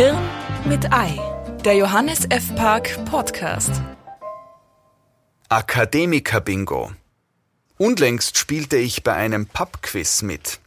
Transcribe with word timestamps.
Hirn 0.00 0.16
mit 0.64 0.94
Ei, 0.94 1.20
der 1.62 1.74
Johannes 1.74 2.20
F. 2.30 2.54
Park 2.56 3.04
Podcast. 3.04 3.70
Akademiker-Bingo. 5.50 6.92
Unlängst 7.76 8.38
spielte 8.38 8.78
ich 8.78 9.02
bei 9.02 9.12
einem 9.12 9.44
Pub-Quiz 9.44 10.22
mit. 10.22 10.58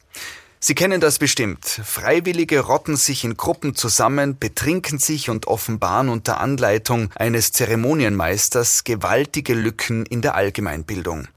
Sie 0.60 0.76
kennen 0.76 1.02
das 1.02 1.18
bestimmt. 1.18 1.66
Freiwillige 1.66 2.60
rotten 2.60 2.96
sich 2.96 3.24
in 3.24 3.36
Gruppen 3.36 3.74
zusammen, 3.74 4.38
betrinken 4.38 5.00
sich 5.00 5.32
und 5.32 5.48
offenbaren 5.48 6.10
unter 6.10 6.40
Anleitung 6.40 7.10
eines 7.16 7.52
Zeremonienmeisters 7.54 8.84
gewaltige 8.84 9.56
Lücken 9.56 10.06
in 10.06 10.22
der 10.22 10.36
Allgemeinbildung. 10.36 11.28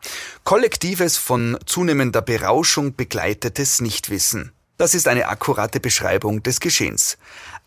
Kollektives 0.44 1.16
von 1.16 1.56
zunehmender 1.64 2.20
Berauschung 2.20 2.94
begleitetes 2.94 3.80
Nichtwissen. 3.80 4.52
Das 4.78 4.94
ist 4.94 5.08
eine 5.08 5.28
akkurate 5.28 5.80
Beschreibung 5.80 6.42
des 6.42 6.60
Geschehens. 6.60 7.16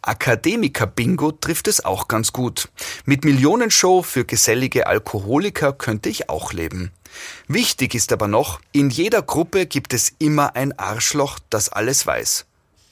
Akademiker-Bingo 0.02 1.34
trifft 1.34 1.68
es 1.68 1.84
auch 1.84 2.08
ganz 2.08 2.32
gut. 2.32 2.70
Mit 3.06 3.26
Millionenshow 3.26 4.02
für 4.02 4.26
gesellige 4.26 4.88
Alkoholiker 4.88 5.74
könnte 5.74 6.10
ich 6.10 6.30
auch 6.30 6.54
leben. 6.54 6.92
Wichtig 7.48 7.96
ist 7.96 8.12
aber 8.14 8.28
noch, 8.28 8.62
in 8.72 8.90
jeder 8.90 9.22
Gruppe 9.22 9.66
gibt 9.66 9.94
es 9.94 10.14
immer 10.20 10.56
ein 10.56 10.78
Arschloch, 10.78 11.40
das 11.50 11.70
alles 11.70 12.06
weiß. 12.06 12.46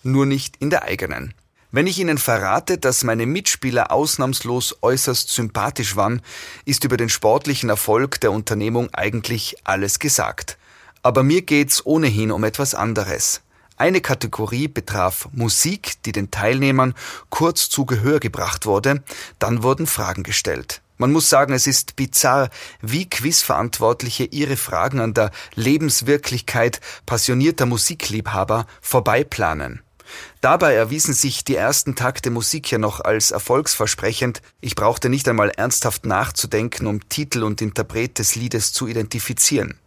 Nur 0.04 0.26
nicht 0.26 0.58
in 0.58 0.70
der 0.70 0.84
eigenen. 0.84 1.34
Wenn 1.72 1.88
ich 1.88 2.00
Ihnen 2.00 2.18
verrate, 2.18 2.78
dass 2.78 3.04
meine 3.04 3.26
Mitspieler 3.26 3.92
ausnahmslos 3.92 4.78
äußerst 4.82 5.30
sympathisch 5.30 5.96
waren, 5.96 6.22
ist 6.66 6.86
über 6.86 6.98
den 6.98 7.10
sportlichen 7.10 7.70
Erfolg 7.70 8.22
der 8.22 8.32
Unternehmung 8.32 8.94
eigentlich 8.94 9.58
alles 9.66 10.00
gesagt. 10.00 10.58
Aber 11.04 11.24
mir 11.24 11.42
geht's 11.42 11.86
ohnehin 11.86 12.32
um 12.32 12.44
etwas 12.44 12.74
anderes. 12.74 13.42
Eine 13.78 14.02
Kategorie 14.02 14.68
betraf 14.68 15.30
Musik, 15.34 16.02
die 16.04 16.12
den 16.12 16.32
Teilnehmern 16.32 16.96
kurz 17.30 17.70
zu 17.70 17.86
Gehör 17.86 18.20
gebracht 18.20 18.66
wurde, 18.66 19.04
dann 19.38 19.62
wurden 19.62 19.86
Fragen 19.86 20.24
gestellt. 20.24 20.82
Man 20.98 21.12
muss 21.12 21.30
sagen, 21.30 21.54
es 21.54 21.68
ist 21.68 21.96
bizarr, 21.96 22.50
wie 22.82 23.08
Quizverantwortliche 23.08 24.24
ihre 24.24 24.58
Fragen 24.58 25.00
an 25.00 25.14
der 25.14 25.30
Lebenswirklichkeit 25.54 26.82
passionierter 27.06 27.68
Musikliebhaber 27.68 28.66
vorbeiplanen. 28.82 29.84
Dabei 30.42 30.74
erwiesen 30.74 31.14
sich 31.14 31.44
die 31.44 31.56
ersten 31.56 31.96
Takte 31.96 32.32
Musik 32.32 32.72
ja 32.72 32.80
noch 32.80 33.02
als 33.02 33.30
erfolgsversprechend. 33.30 34.42
Ich 34.60 34.74
brauchte 34.74 35.10
nicht 35.10 35.28
einmal 35.28 35.50
ernsthaft 35.50 36.08
nachzudenken, 36.08 36.88
um 36.88 37.08
Titel 37.10 37.44
und 37.44 37.62
Interpret 37.62 38.18
des 38.18 38.36
Liedes 38.36 38.74
zu 38.74 38.88
identifizieren. 38.88 39.78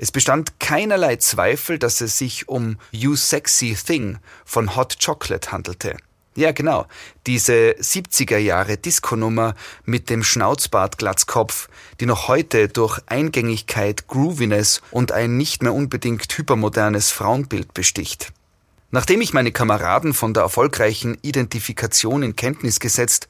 Es 0.00 0.12
bestand 0.12 0.60
keinerlei 0.60 1.16
Zweifel, 1.16 1.78
dass 1.78 2.00
es 2.00 2.18
sich 2.18 2.48
um 2.48 2.78
You 2.92 3.16
Sexy 3.16 3.74
Thing 3.74 4.18
von 4.44 4.76
Hot 4.76 4.98
Chocolate 5.04 5.50
handelte. 5.50 5.96
Ja, 6.36 6.52
genau. 6.52 6.86
Diese 7.26 7.72
70er 7.72 8.38
Jahre 8.38 8.76
Disco-Nummer 8.76 9.56
mit 9.84 10.08
dem 10.08 10.22
Schnauzbart-Glatzkopf, 10.22 11.68
die 11.98 12.06
noch 12.06 12.28
heute 12.28 12.68
durch 12.68 13.00
Eingängigkeit, 13.06 14.06
Grooviness 14.06 14.80
und 14.92 15.10
ein 15.10 15.36
nicht 15.36 15.64
mehr 15.64 15.74
unbedingt 15.74 16.32
hypermodernes 16.32 17.10
Frauenbild 17.10 17.74
besticht. 17.74 18.32
Nachdem 18.92 19.20
ich 19.20 19.34
meine 19.34 19.50
Kameraden 19.50 20.14
von 20.14 20.32
der 20.32 20.44
erfolgreichen 20.44 21.18
Identifikation 21.22 22.22
in 22.22 22.36
Kenntnis 22.36 22.78
gesetzt 22.78 23.26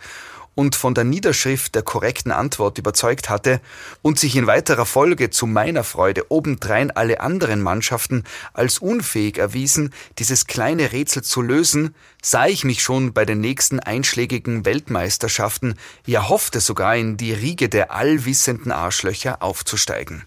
und 0.59 0.75
von 0.75 0.93
der 0.93 1.05
Niederschrift 1.05 1.77
der 1.77 1.83
korrekten 1.83 2.33
Antwort 2.33 2.79
überzeugt 2.79 3.31
hatte 3.31 3.61
und 4.03 4.19
sich 4.19 4.35
in 4.35 4.49
weiterer 4.49 4.87
Folge 4.87 5.31
zu 5.31 5.47
meiner 5.47 5.85
Freude 5.85 6.33
obendrein 6.33 6.91
alle 6.91 7.21
anderen 7.21 7.63
Mannschaften 7.63 8.25
als 8.55 8.81
unfähig 8.81 9.39
erwiesen, 9.39 9.95
dieses 10.19 10.49
kleine 10.49 10.91
Rätsel 10.91 11.23
zu 11.23 11.43
lösen, 11.43 11.95
sah 12.21 12.49
ich 12.49 12.65
mich 12.65 12.83
schon 12.83 13.13
bei 13.13 13.25
den 13.25 13.41
nächsten 13.41 13.79
einschlägigen 13.79 14.65
Weltmeisterschaften, 14.65 15.77
ja 16.07 16.29
hoffte 16.29 16.59
sogar 16.59 16.97
in 16.97 17.17
die 17.17 17.33
Riege 17.33 17.69
der 17.69 17.93
allwissenden 17.93 18.73
Arschlöcher 18.73 19.45
aufzusteigen. 19.45 20.25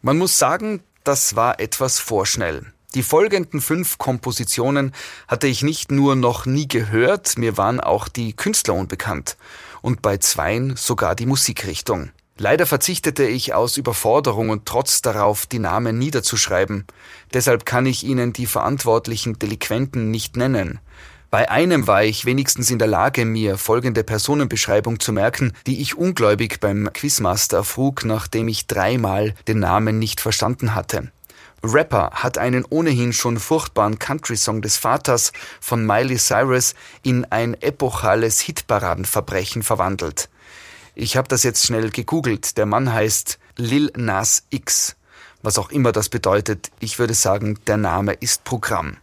Man 0.00 0.16
muss 0.16 0.38
sagen, 0.38 0.84
das 1.02 1.34
war 1.34 1.58
etwas 1.58 1.98
vorschnell. 1.98 2.72
Die 2.94 3.02
folgenden 3.02 3.62
fünf 3.62 3.96
Kompositionen 3.96 4.92
hatte 5.26 5.46
ich 5.46 5.62
nicht 5.62 5.90
nur 5.90 6.14
noch 6.14 6.44
nie 6.44 6.68
gehört, 6.68 7.38
mir 7.38 7.56
waren 7.56 7.80
auch 7.80 8.06
die 8.06 8.34
Künstler 8.34 8.74
unbekannt 8.74 9.38
und 9.80 10.02
bei 10.02 10.18
zweien 10.18 10.76
sogar 10.76 11.14
die 11.14 11.24
Musikrichtung. 11.24 12.10
Leider 12.36 12.66
verzichtete 12.66 13.24
ich 13.24 13.54
aus 13.54 13.78
Überforderung 13.78 14.50
und 14.50 14.66
Trotz 14.66 15.00
darauf, 15.00 15.46
die 15.46 15.58
Namen 15.58 15.98
niederzuschreiben. 15.98 16.86
Deshalb 17.32 17.64
kann 17.64 17.86
ich 17.86 18.04
Ihnen 18.04 18.32
die 18.32 18.46
verantwortlichen 18.46 19.38
Delinquenten 19.38 20.10
nicht 20.10 20.36
nennen. 20.36 20.78
Bei 21.30 21.50
einem 21.50 21.86
war 21.86 22.04
ich 22.04 22.26
wenigstens 22.26 22.70
in 22.70 22.78
der 22.78 22.88
Lage, 22.88 23.24
mir 23.24 23.56
folgende 23.56 24.04
Personenbeschreibung 24.04 25.00
zu 25.00 25.12
merken, 25.12 25.54
die 25.66 25.80
ich 25.80 25.96
ungläubig 25.96 26.60
beim 26.60 26.92
Quizmaster 26.92 27.58
erfrug, 27.58 28.04
nachdem 28.04 28.48
ich 28.48 28.66
dreimal 28.66 29.34
den 29.48 29.60
Namen 29.60 29.98
nicht 29.98 30.20
verstanden 30.20 30.74
hatte. 30.74 31.10
Rapper 31.64 32.10
hat 32.12 32.38
einen 32.38 32.64
ohnehin 32.68 33.12
schon 33.12 33.38
furchtbaren 33.38 33.98
Country-Song 33.98 34.62
des 34.62 34.76
Vaters 34.76 35.32
von 35.60 35.86
Miley 35.86 36.18
Cyrus 36.18 36.74
in 37.02 37.24
ein 37.26 37.54
epochales 37.60 38.40
Hitparadenverbrechen 38.40 39.62
verwandelt. 39.62 40.28
Ich 40.94 41.16
habe 41.16 41.28
das 41.28 41.44
jetzt 41.44 41.64
schnell 41.64 41.90
gegoogelt. 41.90 42.58
Der 42.58 42.66
Mann 42.66 42.92
heißt 42.92 43.38
Lil 43.56 43.92
Nas 43.96 44.44
X. 44.50 44.96
Was 45.42 45.58
auch 45.58 45.70
immer 45.70 45.92
das 45.92 46.08
bedeutet, 46.08 46.70
ich 46.80 46.98
würde 46.98 47.14
sagen, 47.14 47.58
der 47.66 47.76
Name 47.76 48.12
ist 48.12 48.44
Programm. 48.44 48.96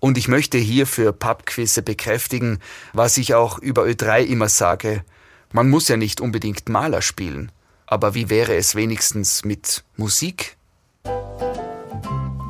Und 0.00 0.18
ich 0.18 0.26
möchte 0.26 0.58
hier 0.58 0.86
für 0.86 1.12
Pubquizze 1.12 1.82
bekräftigen, 1.82 2.58
was 2.92 3.16
ich 3.16 3.34
auch 3.34 3.58
über 3.58 3.84
Ö3 3.84 4.24
immer 4.24 4.48
sage. 4.48 5.04
Man 5.52 5.70
muss 5.70 5.86
ja 5.86 5.96
nicht 5.96 6.20
unbedingt 6.20 6.68
Maler 6.68 7.02
spielen. 7.02 7.52
Aber 7.86 8.14
wie 8.14 8.28
wäre 8.28 8.56
es 8.56 8.74
wenigstens 8.74 9.44
mit 9.44 9.84
Musik? 9.96 10.56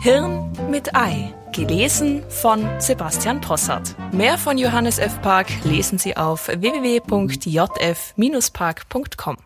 Hirn 0.03 0.51
mit 0.69 0.95
Ei. 0.97 1.33
Gelesen 1.53 2.25
von 2.29 2.69
Sebastian 2.81 3.41
Possart. 3.41 3.95
Mehr 4.13 4.37
von 4.37 4.59
Johannes 4.59 4.99
F. 4.99 5.23
Park 5.23 5.47
lesen 5.63 5.97
Sie 5.97 6.17
auf 6.17 6.49
www.jf-park.com. 6.49 9.37